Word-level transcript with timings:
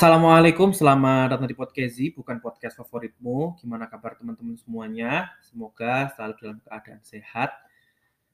Assalamualaikum, 0.00 0.72
selamat 0.72 1.36
datang 1.36 1.44
di 1.44 1.52
Podcasti, 1.52 2.16
bukan 2.16 2.40
podcast 2.40 2.72
favoritmu. 2.80 3.60
Gimana 3.60 3.84
kabar 3.84 4.16
teman-teman 4.16 4.56
semuanya? 4.56 5.28
Semoga 5.44 6.08
selalu 6.16 6.40
dalam 6.40 6.58
keadaan 6.64 7.04
sehat, 7.04 7.52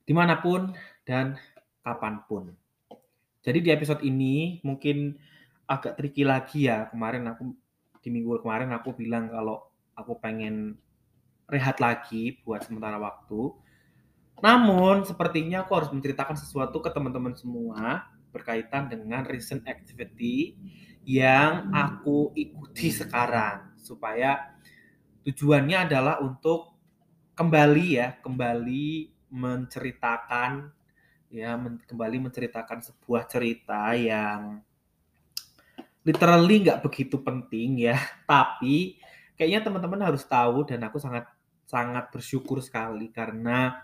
di 0.07 0.15
mana 0.15 0.39
pun 0.39 0.71
dan 1.03 1.35
kapan 1.83 2.23
pun. 2.31 2.55
Jadi 3.43 3.67
di 3.67 3.75
episode 3.75 3.99
ini 4.07 4.63
mungkin 4.63 5.19
agak 5.67 5.99
tricky 5.99 6.23
lagi 6.23 6.71
ya. 6.71 6.87
Kemarin 6.87 7.35
aku 7.35 7.51
di 7.99 8.15
minggu 8.15 8.47
kemarin 8.47 8.71
aku 8.71 8.95
bilang 8.95 9.27
kalau 9.27 9.67
aku 9.99 10.23
pengen 10.23 10.79
rehat 11.51 11.83
lagi 11.83 12.39
buat 12.47 12.63
sementara 12.63 12.95
waktu. 12.95 13.51
Namun 14.39 15.03
sepertinya 15.03 15.67
aku 15.67 15.83
harus 15.83 15.91
menceritakan 15.91 16.39
sesuatu 16.39 16.79
ke 16.79 16.95
teman-teman 16.95 17.35
semua 17.35 18.07
berkaitan 18.31 18.87
dengan 18.87 19.27
recent 19.27 19.67
activity 19.67 20.55
yang 21.07 21.71
aku 21.71 22.35
ikuti 22.35 22.91
sekarang 22.91 23.79
supaya 23.79 24.59
tujuannya 25.23 25.87
adalah 25.87 26.19
untuk 26.19 26.75
kembali 27.39 27.87
ya, 27.95 28.19
kembali 28.19 29.15
menceritakan 29.31 30.67
ya, 31.31 31.55
men 31.55 31.79
kembali 31.87 32.27
menceritakan 32.27 32.83
sebuah 32.83 33.31
cerita 33.31 33.95
yang 33.95 34.59
literally 36.03 36.67
nggak 36.67 36.83
begitu 36.83 37.23
penting 37.23 37.87
ya, 37.87 37.95
tapi 38.31 38.99
kayaknya 39.39 39.71
teman-teman 39.71 40.11
harus 40.11 40.27
tahu 40.27 40.67
dan 40.67 40.83
aku 40.91 40.99
sangat 40.99 41.31
sangat 41.71 42.11
bersyukur 42.11 42.59
sekali 42.59 43.15
karena 43.15 43.79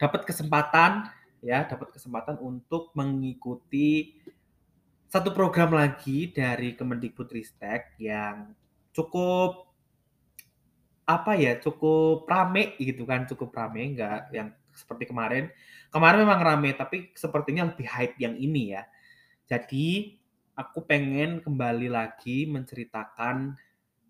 dapat 0.00 0.24
kesempatan 0.24 1.12
ya, 1.44 1.68
dapat 1.68 1.92
kesempatan 1.92 2.40
untuk 2.40 2.96
mengikuti 2.96 4.16
satu 5.06 5.30
program 5.30 5.74
lagi 5.74 6.34
dari 6.34 6.74
Kemendikbudristek 6.74 7.98
yang 8.02 8.52
cukup 8.90 9.70
apa 11.06 11.38
ya 11.38 11.54
cukup 11.62 12.26
rame 12.26 12.74
gitu 12.82 13.06
kan 13.06 13.30
cukup 13.30 13.54
rame 13.54 13.94
enggak 13.94 14.26
yang 14.34 14.50
seperti 14.74 15.08
kemarin. 15.08 15.48
Kemarin 15.94 16.26
memang 16.26 16.40
rame 16.42 16.74
tapi 16.74 17.14
sepertinya 17.14 17.70
lebih 17.70 17.86
hype 17.86 18.18
yang 18.18 18.34
ini 18.36 18.74
ya. 18.74 18.82
Jadi 19.46 20.18
aku 20.58 20.84
pengen 20.84 21.40
kembali 21.40 21.88
lagi 21.88 22.50
menceritakan 22.50 23.54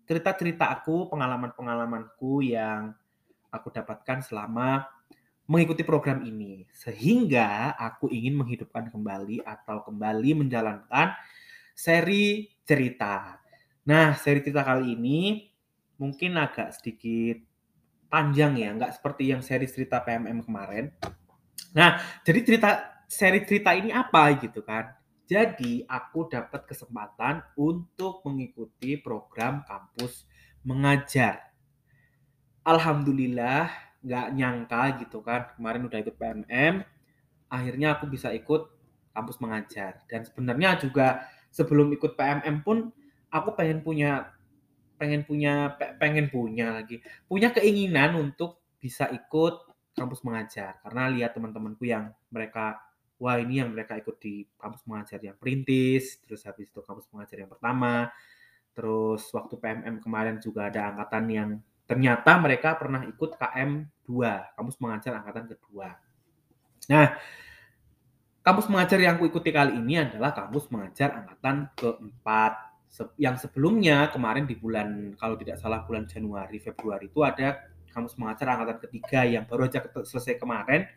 cerita-cerita 0.07 0.71
aku 0.71 1.11
pengalaman-pengalamanku 1.11 2.41
yang 2.41 2.95
aku 3.53 3.69
dapatkan 3.69 4.23
selama 4.23 4.87
mengikuti 5.47 5.81
program 5.87 6.27
ini 6.27 6.67
sehingga 6.75 7.71
aku 7.79 8.11
ingin 8.11 8.35
menghidupkan 8.35 8.91
kembali 8.91 9.41
atau 9.47 9.81
kembali 9.87 10.43
menjalankan 10.43 11.15
seri 11.71 12.51
cerita. 12.67 13.39
Nah, 13.87 14.11
seri 14.19 14.43
cerita 14.43 14.67
kali 14.67 14.99
ini 14.99 15.47
mungkin 15.95 16.35
agak 16.35 16.75
sedikit 16.75 17.39
panjang 18.11 18.59
ya, 18.59 18.75
nggak 18.75 18.99
seperti 18.99 19.31
yang 19.31 19.39
seri 19.39 19.71
cerita 19.71 20.03
PMM 20.03 20.43
kemarin. 20.43 20.91
Nah, 21.71 21.95
jadi 22.27 22.39
cerita 22.43 22.69
seri 23.07 23.47
cerita 23.47 23.71
ini 23.71 23.95
apa 23.95 24.35
gitu 24.43 24.59
kan? 24.67 24.91
Jadi 25.27 25.83
aku 25.87 26.27
dapat 26.27 26.67
kesempatan 26.67 27.43
untuk 27.59 28.23
mengikuti 28.27 28.99
program 28.99 29.63
kampus 29.63 30.27
mengajar. 30.63 31.51
Alhamdulillah 32.67 33.86
nggak 34.07 34.27
nyangka 34.33 35.03
gitu 35.03 35.19
kan 35.19 35.51
kemarin 35.59 35.83
udah 35.91 35.99
ikut 35.99 36.15
PMM 36.15 36.79
akhirnya 37.51 37.99
aku 37.99 38.07
bisa 38.07 38.31
ikut 38.31 38.71
kampus 39.15 39.37
mengajar. 39.41 40.05
Dan 40.05 40.21
sebenarnya 40.23 40.77
juga 40.77 41.25
sebelum 41.49 41.89
ikut 41.95 42.13
PMM 42.13 42.61
pun 42.61 42.93
aku 43.33 43.49
pengen 43.57 43.81
punya 43.81 44.31
pengen 44.97 45.25
punya 45.25 45.77
pengen 46.01 46.25
punya 46.33 46.73
lagi 46.73 47.05
punya 47.29 47.53
keinginan 47.53 48.17
untuk 48.17 48.61
bisa 48.77 49.09
ikut 49.09 49.65
kampus 49.97 50.21
mengajar. 50.21 50.77
Karena 50.85 51.09
lihat 51.09 51.33
teman-temanku 51.33 51.83
yang 51.83 52.13
mereka 52.29 52.77
wah 53.17 53.41
ini 53.41 53.65
yang 53.65 53.73
mereka 53.73 53.97
ikut 53.97 54.21
di 54.21 54.45
kampus 54.61 54.85
mengajar 54.85 55.17
yang 55.17 55.33
perintis 55.41 56.21
terus 56.21 56.45
habis 56.45 56.69
itu 56.69 56.85
kampus 56.85 57.09
mengajar 57.09 57.41
yang 57.41 57.49
pertama 57.49 58.13
terus 58.77 59.25
waktu 59.33 59.57
PMM 59.57 60.05
kemarin 60.05 60.37
juga 60.37 60.69
ada 60.69 60.93
angkatan 60.93 61.25
yang 61.25 61.49
ternyata 61.87 62.35
mereka 62.37 62.75
pernah 62.75 63.07
ikut 63.07 63.39
KM 63.39 63.87
2, 64.05 64.55
kampus 64.59 64.75
mengajar 64.83 65.17
angkatan 65.17 65.47
kedua. 65.47 65.95
Nah, 66.91 67.15
kampus 68.43 68.67
mengajar 68.67 68.99
yang 68.99 69.15
aku 69.15 69.31
ikuti 69.31 69.51
kali 69.55 69.79
ini 69.79 70.03
adalah 70.03 70.35
kampus 70.35 70.67
mengajar 70.71 71.15
angkatan 71.15 71.71
keempat. 71.75 72.53
Yang 73.19 73.47
sebelumnya 73.47 74.07
kemarin 74.11 74.47
di 74.47 74.55
bulan 74.55 75.15
kalau 75.19 75.35
tidak 75.35 75.59
salah 75.59 75.83
bulan 75.83 76.07
Januari 76.07 76.55
Februari 76.59 77.11
itu 77.11 77.19
ada 77.19 77.67
kampus 77.91 78.15
mengajar 78.15 78.47
angkatan 78.55 78.79
ketiga 78.87 79.27
yang 79.27 79.43
baru 79.43 79.67
aja 79.67 79.83
selesai 80.07 80.39
kemarin 80.39 80.87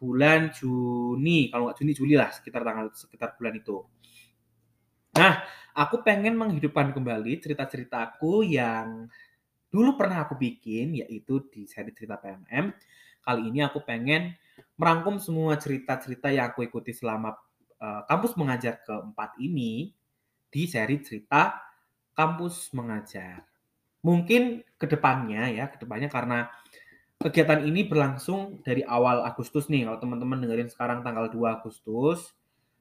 bulan 0.00 0.52
Juni 0.52 1.52
kalau 1.52 1.68
nggak 1.68 1.78
Juni 1.80 1.92
Juli 1.92 2.14
lah 2.16 2.32
sekitar 2.32 2.64
tanggal 2.64 2.92
sekitar 2.92 3.36
bulan 3.36 3.54
itu. 3.56 3.80
Nah, 5.16 5.44
aku 5.76 6.00
pengen 6.00 6.36
menghidupkan 6.36 6.92
kembali 6.96 7.40
cerita-ceritaku 7.40 8.44
yang 8.44 9.08
dulu 9.70 9.94
pernah 9.94 10.26
aku 10.26 10.34
bikin 10.34 10.98
yaitu 10.98 11.46
di 11.48 11.64
seri 11.64 11.94
cerita 11.94 12.18
PMM. 12.18 12.74
Kali 13.22 13.42
ini 13.46 13.62
aku 13.62 13.80
pengen 13.86 14.34
merangkum 14.74 15.22
semua 15.22 15.54
cerita-cerita 15.56 16.28
yang 16.34 16.50
aku 16.50 16.66
ikuti 16.66 16.90
selama 16.90 17.38
uh, 17.78 18.02
kampus 18.10 18.34
mengajar 18.34 18.82
keempat 18.82 19.38
ini 19.38 19.94
di 20.50 20.62
seri 20.66 20.98
cerita 21.00 21.62
kampus 22.18 22.74
mengajar. 22.74 23.46
Mungkin 24.02 24.66
ke 24.76 24.86
depannya 24.90 25.46
ya, 25.52 25.70
ke 25.70 25.78
depannya 25.80 26.10
karena 26.10 26.50
kegiatan 27.20 27.62
ini 27.62 27.84
berlangsung 27.84 28.64
dari 28.64 28.80
awal 28.82 29.22
Agustus 29.22 29.68
nih. 29.68 29.86
Kalau 29.86 30.00
teman-teman 30.00 30.40
dengerin 30.40 30.72
sekarang 30.72 31.04
tanggal 31.04 31.28
2 31.28 31.60
Agustus, 31.60 32.32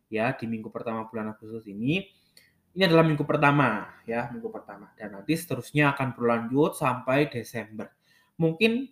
ya 0.07 0.31
di 0.33 0.47
minggu 0.47 0.71
pertama 0.71 1.05
bulan 1.11 1.35
Agustus 1.35 1.67
ini, 1.67 2.07
ini 2.75 2.83
adalah 2.85 3.05
minggu 3.05 3.25
pertama 3.25 3.99
ya, 4.05 4.29
minggu 4.29 4.49
pertama 4.53 4.93
dan 4.93 5.17
nanti 5.17 5.33
seterusnya 5.33 5.93
akan 5.97 6.13
berlanjut 6.13 6.77
sampai 6.77 7.29
Desember. 7.29 7.89
Mungkin 8.37 8.87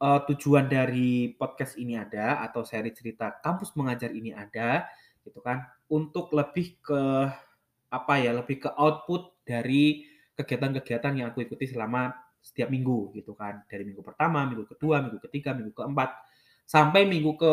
uh, 0.00 0.20
tujuan 0.26 0.66
dari 0.66 1.34
podcast 1.36 1.76
ini 1.76 1.98
ada 1.98 2.42
atau 2.42 2.64
seri 2.64 2.90
cerita 2.94 3.38
kampus 3.38 3.74
mengajar 3.76 4.10
ini 4.14 4.32
ada 4.32 4.86
gitu 5.26 5.44
kan 5.44 5.66
untuk 5.92 6.32
lebih 6.32 6.80
ke 6.80 7.02
apa 7.88 8.14
ya, 8.20 8.36
lebih 8.36 8.68
ke 8.68 8.70
output 8.76 9.44
dari 9.44 10.04
kegiatan-kegiatan 10.36 11.12
yang 11.18 11.26
aku 11.32 11.42
ikuti 11.44 11.66
selama 11.68 12.12
setiap 12.38 12.68
minggu 12.68 13.12
gitu 13.16 13.32
kan. 13.32 13.64
Dari 13.66 13.82
minggu 13.84 14.04
pertama, 14.04 14.44
minggu 14.44 14.68
kedua, 14.68 15.00
minggu 15.04 15.18
ketiga, 15.28 15.56
minggu 15.56 15.72
keempat 15.72 16.10
sampai 16.68 17.08
minggu 17.08 17.40
ke 17.40 17.52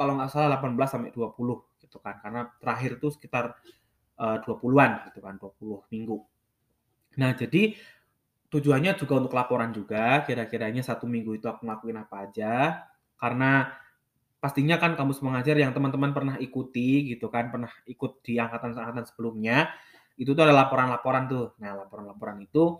kalau 0.00 0.16
nggak 0.16 0.32
salah 0.32 0.56
18 0.56 0.76
sampai 0.88 1.10
20 1.12 1.84
gitu 1.84 1.98
kan. 2.00 2.16
Karena 2.20 2.48
terakhir 2.58 2.96
itu 2.96 3.08
sekitar 3.12 3.54
uh, 4.18 4.38
20-an 4.42 5.10
gitu 5.10 5.18
kan, 5.22 5.34
20 5.38 5.92
minggu. 5.92 6.16
Nah, 7.18 7.30
jadi 7.34 7.74
tujuannya 8.50 8.94
juga 8.94 9.14
untuk 9.18 9.34
laporan 9.34 9.70
juga, 9.74 10.22
kira-kiranya 10.22 10.82
satu 10.82 11.10
minggu 11.10 11.38
itu 11.38 11.46
aku 11.50 11.66
ngelakuin 11.66 11.98
apa 11.98 12.14
aja, 12.26 12.52
karena 13.18 13.74
pastinya 14.38 14.76
kan 14.76 14.94
kampus 14.94 15.24
mengajar 15.24 15.56
yang 15.56 15.72
teman-teman 15.74 16.12
pernah 16.14 16.36
ikuti 16.38 17.10
gitu 17.10 17.32
kan, 17.32 17.50
pernah 17.50 17.70
ikut 17.88 18.22
di 18.22 18.38
angkatan-angkatan 18.38 19.06
sebelumnya, 19.10 19.72
itu 20.14 20.30
tuh 20.36 20.42
ada 20.46 20.54
laporan-laporan 20.54 21.26
tuh. 21.26 21.58
Nah, 21.58 21.74
laporan-laporan 21.86 22.38
itu 22.44 22.78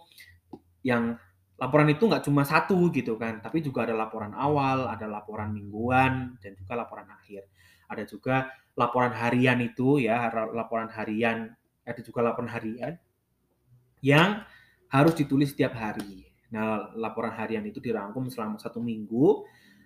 yang 0.87 1.19
laporan 1.59 1.89
itu 1.91 2.07
nggak 2.07 2.23
cuma 2.27 2.43
satu 2.43 2.91
gitu 2.91 3.15
kan, 3.15 3.39
tapi 3.43 3.63
juga 3.63 3.87
ada 3.87 3.95
laporan 3.95 4.35
awal, 4.35 4.91
ada 4.91 5.07
laporan 5.07 5.55
mingguan, 5.55 6.39
dan 6.43 6.53
juga 6.59 6.79
laporan 6.79 7.07
akhir. 7.11 7.47
Ada 7.91 8.05
juga 8.07 8.51
laporan 8.75 9.15
harian 9.15 9.59
itu 9.63 10.03
ya, 10.03 10.31
laporan 10.51 10.91
harian, 10.91 11.55
ada 11.87 12.01
juga 12.03 12.21
laporan 12.27 12.51
harian 12.51 12.99
yang 14.03 14.43
harus 14.91 15.15
ditulis 15.17 15.55
setiap 15.55 15.75
hari. 15.79 16.29
Nah, 16.55 16.95
laporan 16.95 17.35
harian 17.35 17.67
itu 17.67 17.83
dirangkum 17.83 18.31
selama 18.31 18.63
satu 18.63 18.79
minggu. 18.79 19.43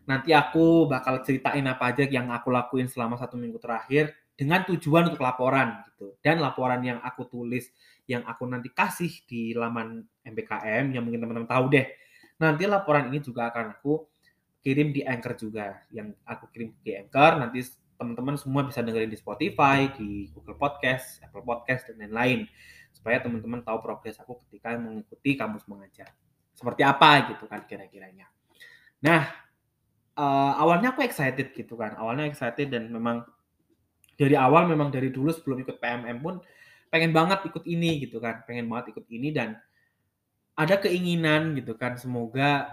Nanti 0.08 0.32
aku 0.32 0.88
bakal 0.88 1.20
ceritain 1.20 1.64
apa 1.68 1.92
aja 1.92 2.04
yang 2.08 2.32
aku 2.32 2.48
lakuin 2.48 2.88
selama 2.88 3.16
satu 3.20 3.36
minggu 3.36 3.60
terakhir 3.60 4.16
dengan 4.36 4.64
tujuan 4.68 5.12
untuk 5.12 5.20
laporan 5.20 5.84
gitu. 5.88 6.16
Dan 6.24 6.40
laporan 6.40 6.80
yang 6.80 7.00
aku 7.04 7.28
tulis, 7.28 7.68
yang 8.08 8.24
aku 8.24 8.48
nanti 8.48 8.72
kasih 8.72 9.12
di 9.28 9.52
laman 9.52 10.00
MBKM, 10.24 10.96
yang 10.96 11.02
mungkin 11.04 11.24
teman-teman 11.24 11.48
tahu 11.48 11.64
deh. 11.72 11.86
Nanti 12.40 12.64
laporan 12.64 13.12
ini 13.12 13.20
juga 13.20 13.52
akan 13.52 13.80
aku 13.80 14.08
kirim 14.62 14.92
di 14.92 15.04
Anchor 15.04 15.34
juga. 15.36 15.84
Yang 15.92 16.16
aku 16.24 16.44
kirim 16.52 16.70
di 16.80 16.92
Anchor, 16.96 17.32
nanti 17.40 17.60
teman-teman 17.98 18.38
semua 18.38 18.62
bisa 18.62 18.78
dengerin 18.80 19.10
di 19.10 19.18
Spotify, 19.18 19.90
di 19.92 20.30
Google 20.30 20.54
Podcast, 20.54 21.18
Apple 21.26 21.42
Podcast, 21.42 21.90
dan 21.90 21.98
lain-lain. 22.06 22.46
Supaya 22.94 23.18
teman-teman 23.18 23.66
tahu 23.66 23.82
progres 23.82 24.16
aku 24.22 24.38
ketika 24.46 24.78
mengikuti 24.78 25.34
kampus 25.34 25.66
mengajar. 25.66 26.14
Seperti 26.54 26.86
apa 26.86 27.34
gitu 27.34 27.44
kan 27.50 27.66
kira-kiranya. 27.66 28.30
Nah, 29.02 29.26
uh, 30.14 30.52
awalnya 30.62 30.94
aku 30.94 31.02
excited 31.02 31.50
gitu 31.52 31.74
kan. 31.74 31.98
Awalnya 31.98 32.30
excited 32.30 32.70
dan 32.70 32.88
memang 32.88 33.26
dari 34.18 34.34
awal 34.34 34.66
memang 34.70 34.90
dari 34.90 35.10
dulu 35.10 35.30
sebelum 35.30 35.62
ikut 35.62 35.78
PMM 35.78 36.18
pun 36.22 36.38
pengen 36.88 37.12
banget 37.12 37.46
ikut 37.50 37.62
ini 37.66 38.02
gitu 38.06 38.18
kan, 38.18 38.42
pengen 38.46 38.66
banget 38.66 38.96
ikut 38.96 39.06
ini 39.10 39.30
dan 39.30 39.58
ada 40.58 40.74
keinginan 40.82 41.54
gitu 41.54 41.78
kan 41.78 41.94
semoga 41.94 42.66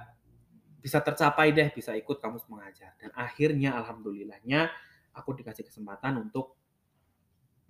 bisa 0.81 1.01
tercapai 1.01 1.53
deh 1.53 1.69
bisa 1.69 1.93
ikut 1.93 2.17
kampus 2.17 2.49
mengajar 2.49 2.93
dan 2.97 3.13
akhirnya 3.13 3.77
alhamdulillahnya 3.77 4.73
aku 5.15 5.33
dikasih 5.39 5.63
kesempatan 5.63 6.19
untuk 6.19 6.59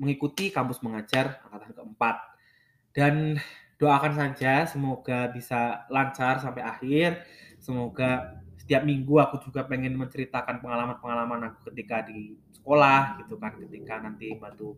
mengikuti 0.02 0.52
kampus 0.52 0.84
mengajar 0.84 1.40
angkatan 1.48 1.72
keempat. 1.72 2.16
Dan 2.92 3.40
doakan 3.80 4.14
saja 4.16 4.66
semoga 4.68 5.32
bisa 5.32 5.88
lancar 5.92 6.42
sampai 6.42 6.64
akhir. 6.64 7.24
Semoga 7.60 8.42
setiap 8.60 8.82
minggu 8.82 9.22
aku 9.22 9.46
juga 9.46 9.62
pengen 9.70 9.94
menceritakan 9.94 10.58
pengalaman-pengalaman 10.64 11.54
aku 11.54 11.70
ketika 11.72 12.02
di 12.08 12.34
sekolah 12.50 13.22
gitu 13.22 13.38
kan 13.38 13.54
ketika 13.62 14.02
nanti 14.02 14.34
bantu 14.42 14.74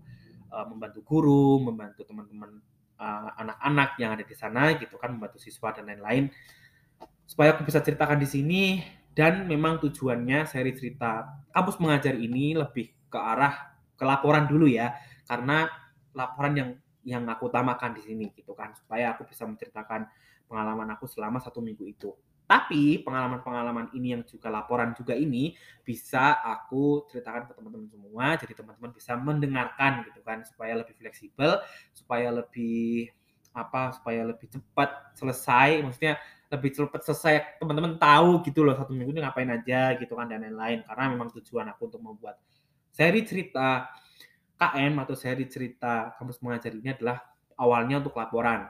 uh, 0.51 0.67
membantu 0.67 0.99
guru 1.07 1.63
membantu 1.63 2.03
teman-teman 2.03 2.59
uh, 2.99 3.31
anak-anak 3.39 3.95
yang 3.95 4.11
ada 4.11 4.27
di 4.27 4.35
sana 4.35 4.75
gitu 4.75 4.99
kan 4.99 5.15
membantu 5.15 5.39
siswa 5.39 5.71
dan 5.71 5.87
lain-lain. 5.87 6.27
Supaya 7.27 7.55
aku 7.55 7.67
bisa 7.67 7.79
ceritakan 7.79 8.19
di 8.19 8.27
sini 8.27 8.61
dan 9.17 9.49
memang 9.49 9.81
tujuannya 9.81 10.45
seri 10.45 10.77
cerita 10.77 11.41
kampus 11.49 11.81
mengajar 11.81 12.13
ini 12.13 12.53
lebih 12.53 13.09
ke 13.09 13.17
arah 13.17 13.73
ke 13.97 14.05
laporan 14.05 14.45
dulu 14.45 14.69
ya. 14.69 14.93
Karena 15.25 15.65
laporan 16.13 16.53
yang 16.53 16.69
yang 17.01 17.25
aku 17.25 17.49
utamakan 17.49 17.97
di 17.97 18.05
sini 18.05 18.29
gitu 18.37 18.53
kan. 18.53 18.77
Supaya 18.77 19.17
aku 19.17 19.25
bisa 19.25 19.49
menceritakan 19.49 20.05
pengalaman 20.45 20.93
aku 20.93 21.09
selama 21.09 21.41
satu 21.41 21.65
minggu 21.65 21.89
itu. 21.89 22.13
Tapi 22.45 23.01
pengalaman-pengalaman 23.01 23.91
ini 23.97 24.15
yang 24.15 24.23
juga 24.23 24.47
laporan 24.53 24.93
juga 24.95 25.17
ini 25.17 25.51
bisa 25.81 26.37
aku 26.39 27.09
ceritakan 27.09 27.49
ke 27.49 27.57
teman-teman 27.57 27.89
semua. 27.89 28.37
Jadi 28.37 28.53
teman-teman 28.53 28.93
bisa 28.93 29.17
mendengarkan 29.17 30.05
gitu 30.05 30.21
kan. 30.21 30.45
Supaya 30.45 30.77
lebih 30.77 30.93
fleksibel 30.93 31.57
supaya 31.89 32.29
lebih 32.29 33.09
apa 33.57 33.97
supaya 33.97 34.29
lebih 34.29 34.45
cepat 34.45 35.17
selesai. 35.17 35.81
Maksudnya 35.81 36.21
lebih 36.47 36.69
cepat 36.71 37.03
selesai. 37.03 37.59
Teman-teman 37.59 37.99
tahu 37.99 38.43
gitu 38.47 38.63
loh 38.63 38.75
satu 38.75 38.95
minggu 38.95 39.11
ini 39.15 39.21
ngapain 39.23 39.49
aja 39.51 39.95
gitu 39.99 40.15
kan 40.15 40.31
dan 40.31 40.47
lain-lain. 40.47 40.83
Karena 40.87 41.03
memang 41.11 41.29
tujuan 41.39 41.67
aku 41.71 41.91
untuk 41.91 42.01
membuat 42.03 42.39
seri 42.91 43.21
cerita 43.27 43.91
KM 44.57 44.93
atau 45.03 45.13
seri 45.13 45.45
cerita 45.45 46.15
kampus 46.17 46.41
mengajar 46.41 46.71
ini 46.73 46.89
adalah 46.95 47.21
awalnya 47.59 48.01
untuk 48.01 48.15
laporan. 48.15 48.65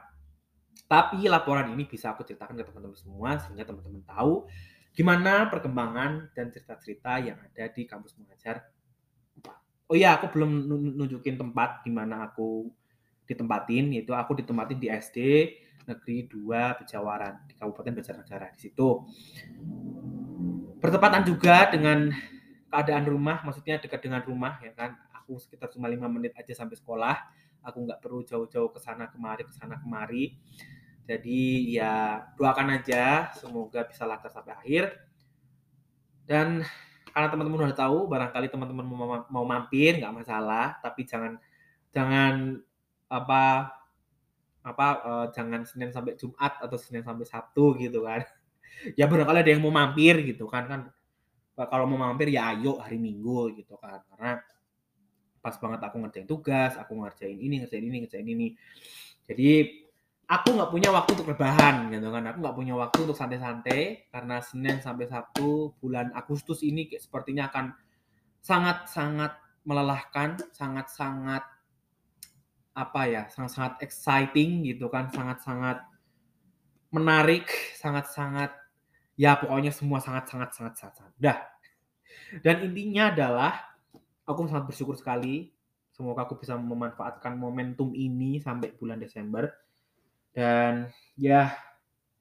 Tapi 0.88 1.26
laporan 1.26 1.72
ini 1.74 1.86
bisa 1.86 2.12
aku 2.12 2.26
ceritakan 2.26 2.58
ke 2.58 2.64
teman-teman 2.66 2.98
semua 2.98 3.38
sehingga 3.40 3.66
teman-teman 3.66 4.02
tahu 4.06 4.46
gimana 4.96 5.46
perkembangan 5.46 6.34
dan 6.34 6.50
cerita-cerita 6.50 7.22
yang 7.22 7.38
ada 7.38 7.70
di 7.70 7.86
kampus 7.86 8.18
mengajar. 8.18 8.66
Oh 9.88 9.96
iya, 9.96 10.20
aku 10.20 10.28
belum 10.36 10.68
nunjukin 10.68 11.40
tempat 11.40 11.80
di 11.86 11.88
mana 11.88 12.28
aku 12.28 12.68
ditempatin, 13.24 13.96
yaitu 13.96 14.12
aku 14.12 14.36
ditempatin 14.36 14.76
di 14.80 14.88
SD 14.92 15.16
Negeri 15.88 16.28
2 16.28 16.84
Bejawaran 16.84 17.48
di 17.48 17.56
Kabupaten 17.56 17.92
Banjarnegara 17.96 18.52
di 18.52 18.60
situ. 18.68 19.08
Bertepatan 20.78 21.24
juga 21.24 21.72
dengan 21.72 22.12
keadaan 22.68 23.08
rumah, 23.08 23.40
maksudnya 23.42 23.80
dekat 23.80 24.04
dengan 24.04 24.20
rumah 24.20 24.60
ya 24.60 24.76
kan. 24.76 25.00
Aku 25.24 25.40
sekitar 25.40 25.72
cuma 25.72 25.88
lima 25.88 26.06
menit 26.06 26.36
aja 26.36 26.52
sampai 26.52 26.76
sekolah. 26.76 27.16
Aku 27.64 27.84
nggak 27.84 28.00
perlu 28.04 28.22
jauh-jauh 28.22 28.70
ke 28.70 28.78
sana 28.78 29.08
kemari, 29.08 29.48
ke 29.48 29.52
sana 29.56 29.80
kemari. 29.80 30.36
Jadi 31.08 31.72
ya 31.72 32.20
doakan 32.36 32.76
aja 32.76 33.32
semoga 33.32 33.88
bisa 33.88 34.04
lancar 34.04 34.28
sampai 34.28 34.52
akhir. 34.52 34.84
Dan 36.28 36.60
karena 37.08 37.28
teman-teman 37.32 37.72
udah 37.72 37.78
tahu, 37.80 38.04
barangkali 38.04 38.52
teman-teman 38.52 38.84
mau, 38.84 39.24
mau 39.32 39.44
mampir 39.48 39.96
nggak 39.96 40.12
masalah, 40.12 40.76
tapi 40.84 41.08
jangan 41.08 41.40
jangan 41.88 42.60
apa 43.08 43.72
apa 44.62 44.86
uh, 45.04 45.26
jangan 45.32 45.64
Senin 45.64 45.94
sampai 45.94 46.18
Jumat 46.18 46.58
atau 46.62 46.76
Senin 46.76 47.02
sampai 47.06 47.24
Sabtu 47.24 47.78
gitu 47.78 48.04
kan. 48.04 48.22
ya 48.98 49.10
barangkali 49.10 49.42
ada 49.42 49.50
yang 49.50 49.62
mau 49.64 49.74
mampir 49.74 50.22
gitu 50.22 50.46
kan 50.46 50.70
kan 50.70 50.80
kalau 51.66 51.90
mau 51.90 51.98
mampir 51.98 52.30
ya 52.30 52.54
ayo 52.54 52.78
hari 52.78 53.02
Minggu 53.02 53.50
gitu 53.58 53.74
kan 53.74 53.98
karena 54.14 54.38
pas 55.38 55.54
banget 55.58 55.80
aku 55.80 55.96
ngerjain 56.02 56.28
tugas, 56.28 56.74
aku 56.76 56.98
ngerjain 56.98 57.38
ini, 57.38 57.62
ngerjain 57.62 57.84
ini, 57.86 57.96
ngerjain 58.04 58.28
ini. 58.28 58.48
Jadi 59.24 59.50
aku 60.28 60.48
nggak 60.52 60.70
punya 60.70 60.88
waktu 60.92 61.10
untuk 61.16 61.30
rebahan 61.32 61.88
gitu 61.88 62.08
kan. 62.12 62.22
Aku 62.28 62.38
nggak 62.42 62.56
punya 62.58 62.74
waktu 62.76 62.98
untuk 63.08 63.16
santai-santai 63.16 64.10
karena 64.12 64.44
Senin 64.44 64.82
sampai 64.82 65.08
Sabtu 65.08 65.72
bulan 65.80 66.12
Agustus 66.12 66.60
ini 66.66 66.90
sepertinya 66.98 67.48
akan 67.48 67.72
sangat-sangat 68.42 69.32
melelahkan, 69.64 70.36
sangat-sangat 70.52 71.44
apa 72.78 73.10
ya 73.10 73.22
sangat-sangat 73.34 73.82
exciting 73.82 74.62
gitu 74.62 74.86
kan 74.86 75.10
sangat-sangat 75.10 75.82
menarik 76.94 77.50
sangat-sangat 77.74 78.54
ya 79.18 79.34
pokoknya 79.34 79.74
semua 79.74 79.98
sangat-sangat 79.98 80.54
sangat-sangat 80.54 81.14
dah. 81.18 81.38
Dan 82.38 82.70
intinya 82.70 83.10
adalah 83.10 83.52
aku 84.22 84.46
sangat 84.46 84.70
bersyukur 84.70 84.94
sekali 84.94 85.50
semoga 85.90 86.22
aku 86.22 86.38
bisa 86.38 86.54
memanfaatkan 86.54 87.34
momentum 87.34 87.90
ini 87.90 88.38
sampai 88.38 88.70
bulan 88.78 89.02
Desember. 89.02 89.50
Dan 90.30 90.86
ya 91.18 91.50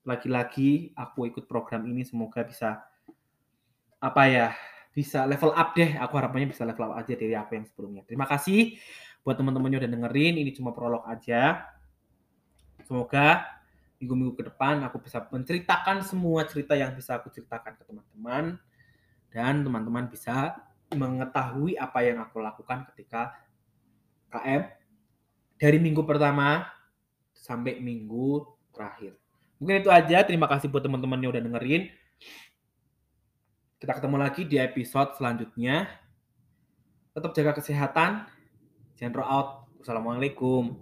lagi-lagi 0.02 0.98
aku 0.98 1.30
ikut 1.30 1.46
program 1.46 1.86
ini 1.86 2.02
semoga 2.02 2.42
bisa 2.42 2.82
apa 4.02 4.24
ya 4.26 4.48
bisa 4.98 5.30
level 5.30 5.54
up 5.54 5.78
deh. 5.78 5.94
Aku 6.02 6.18
harapannya 6.18 6.50
bisa 6.50 6.66
level 6.66 6.90
up 6.90 6.98
aja 6.98 7.14
dari 7.14 7.38
apa 7.38 7.54
yang 7.54 7.70
sebelumnya. 7.70 8.02
Terima 8.10 8.26
kasih 8.26 8.74
buat 9.28 9.36
teman-teman 9.36 9.68
yang 9.76 9.84
udah 9.84 9.92
dengerin 9.92 10.40
ini 10.40 10.56
cuma 10.56 10.72
prolog 10.72 11.04
aja 11.04 11.68
semoga 12.88 13.44
minggu-minggu 14.00 14.40
ke 14.40 14.44
depan 14.48 14.80
aku 14.88 15.04
bisa 15.04 15.20
menceritakan 15.28 16.08
semua 16.08 16.48
cerita 16.48 16.80
yang 16.80 16.96
bisa 16.96 17.20
aku 17.20 17.28
ceritakan 17.36 17.76
ke 17.76 17.84
teman-teman 17.84 18.56
dan 19.36 19.68
teman-teman 19.68 20.08
bisa 20.08 20.56
mengetahui 20.96 21.76
apa 21.76 22.00
yang 22.08 22.24
aku 22.24 22.40
lakukan 22.40 22.88
ketika 22.94 23.36
KM 24.32 24.72
dari 25.60 25.78
minggu 25.84 26.08
pertama 26.08 26.70
sampai 27.34 27.80
minggu 27.82 28.48
terakhir. 28.72 29.18
Mungkin 29.58 29.82
itu 29.82 29.90
aja. 29.90 30.22
Terima 30.24 30.46
kasih 30.46 30.70
buat 30.70 30.86
teman-teman 30.86 31.18
yang 31.18 31.34
udah 31.34 31.44
dengerin. 31.44 31.90
Kita 33.78 33.94
ketemu 33.98 34.18
lagi 34.22 34.42
di 34.46 34.58
episode 34.62 35.18
selanjutnya. 35.18 35.90
Tetap 37.18 37.34
jaga 37.34 37.52
kesehatan. 37.58 38.30
Chandro 38.98 39.22
out. 39.22 39.70
Wassalamualaikum. 39.78 40.74